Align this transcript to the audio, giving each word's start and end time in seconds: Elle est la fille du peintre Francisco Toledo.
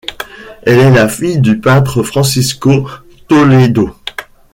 Elle 0.63 0.79
est 0.79 0.89
la 0.89 1.07
fille 1.07 1.37
du 1.41 1.59
peintre 1.59 2.01
Francisco 2.01 2.87
Toledo. 3.27 3.91